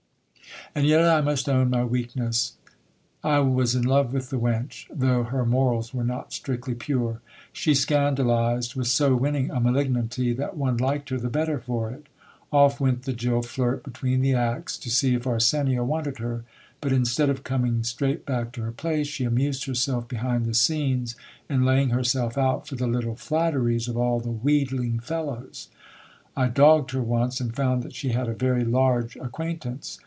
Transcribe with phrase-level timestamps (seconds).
[0.73, 2.55] And yet I must own my weakness.
[3.25, 7.19] I was in love with the wench, though her morals were not strictly pure.
[7.51, 12.07] She scandalized with so winning a malignity that one liked her the better for it.
[12.53, 16.45] Off went the jill flirt between the acts, to see if Arsenia wanted her;
[16.79, 21.17] but instead of coming straight back to her place, she amused herself behind the scenes,
[21.49, 25.67] inlaying herself out for the little flatteries of all the wheedling fellows.
[26.37, 29.99] I dogged her once, and found that she had a very large acquaintance.